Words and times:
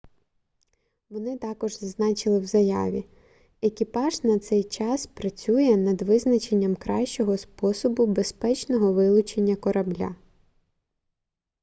вони 1.09 1.37
також 1.37 1.77
зазначили 1.79 2.39
в 2.39 2.45
заяві 2.45 3.05
екіпаж 3.61 4.23
на 4.23 4.39
цей 4.39 4.63
час 4.63 5.07
працює 5.07 5.77
над 5.77 6.01
визначенням 6.01 6.75
кращого 6.75 7.37
способу 7.37 8.05
безпечного 8.05 8.93
вилучення 8.93 9.55
корабля 9.55 10.15